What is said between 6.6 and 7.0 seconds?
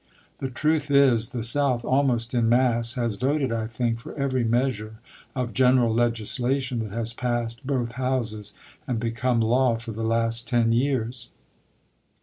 that